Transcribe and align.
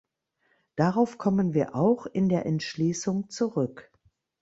Darauf 0.77 1.19
kommen 1.19 1.53
wir 1.53 1.75
auch 1.75 2.07
in 2.07 2.27
der 2.27 2.47
Entschließung 2.47 3.29
zurück. 3.29 3.91